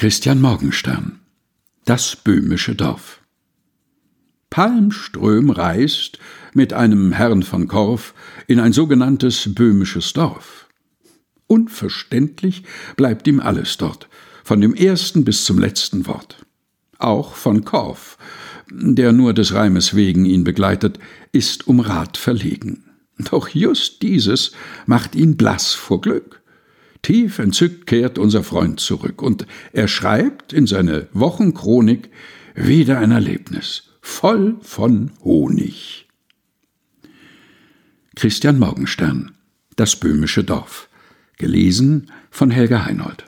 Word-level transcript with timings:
Christian 0.00 0.40
Morgenstern 0.40 1.20
Das 1.84 2.16
böhmische 2.16 2.74
Dorf 2.74 3.20
Palmström 4.48 5.50
reist 5.50 6.18
mit 6.54 6.72
einem 6.72 7.12
Herrn 7.12 7.42
von 7.42 7.68
Korf 7.68 8.14
in 8.46 8.60
ein 8.60 8.72
sogenanntes 8.72 9.54
böhmisches 9.54 10.14
Dorf. 10.14 10.68
Unverständlich 11.48 12.62
bleibt 12.96 13.28
ihm 13.28 13.40
alles 13.40 13.76
dort, 13.76 14.08
von 14.42 14.62
dem 14.62 14.72
ersten 14.72 15.22
bis 15.22 15.44
zum 15.44 15.58
letzten 15.58 16.06
Wort. 16.06 16.46
Auch 16.96 17.34
von 17.34 17.66
Korf, 17.66 18.16
der 18.70 19.12
nur 19.12 19.34
des 19.34 19.52
Reimes 19.52 19.94
wegen 19.94 20.24
ihn 20.24 20.44
begleitet, 20.44 20.98
ist 21.32 21.68
um 21.68 21.78
Rat 21.78 22.16
verlegen. 22.16 22.84
Doch 23.18 23.50
just 23.50 24.00
dieses 24.00 24.52
macht 24.86 25.14
ihn 25.14 25.36
blass 25.36 25.74
vor 25.74 26.00
Glück. 26.00 26.40
Tief 27.02 27.38
entzückt 27.38 27.86
kehrt 27.86 28.18
unser 28.18 28.44
Freund 28.44 28.80
zurück 28.80 29.22
und 29.22 29.46
er 29.72 29.88
schreibt 29.88 30.52
in 30.52 30.66
seine 30.66 31.08
Wochenchronik 31.12 32.10
wieder 32.54 32.98
ein 32.98 33.10
Erlebnis, 33.10 33.84
voll 34.02 34.56
von 34.60 35.12
Honig. 35.22 36.08
Christian 38.16 38.58
Morgenstern 38.58 39.32
Das 39.76 39.96
böhmische 39.96 40.44
Dorf. 40.44 40.88
Gelesen 41.38 42.10
von 42.30 42.50
Helga 42.50 42.84
Heinold. 42.84 43.24